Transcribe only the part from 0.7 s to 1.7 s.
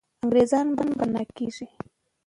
به پنا کېږي.